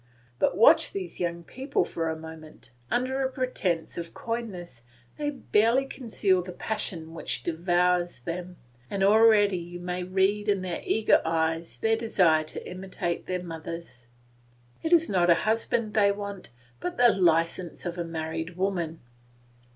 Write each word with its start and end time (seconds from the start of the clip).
But 0.39 0.57
watch 0.57 0.93
these 0.93 1.19
young 1.19 1.43
people 1.43 1.85
for 1.85 2.09
a 2.09 2.15
moment; 2.17 2.71
under 2.89 3.21
a 3.21 3.29
pretence 3.29 3.99
of 3.99 4.15
coyness 4.15 4.81
they 5.19 5.29
barely 5.29 5.85
conceal 5.85 6.41
the 6.41 6.51
passion 6.53 7.13
which 7.13 7.43
devours 7.43 8.21
them, 8.21 8.57
and 8.89 9.03
already 9.03 9.59
you 9.59 9.79
may 9.79 10.01
read 10.01 10.49
in 10.49 10.63
their 10.63 10.81
eager 10.83 11.21
eyes 11.23 11.77
their 11.77 11.95
desire 11.95 12.43
to 12.45 12.67
imitate 12.67 13.27
their 13.27 13.43
mothers. 13.43 14.07
It 14.81 14.91
is 14.91 15.07
not 15.07 15.29
a 15.29 15.35
husband 15.45 15.93
they 15.93 16.11
want, 16.11 16.49
but 16.79 16.97
the 16.97 17.09
licence 17.09 17.85
of 17.85 17.99
a 17.99 18.03
married 18.03 18.57
woman. 18.57 19.01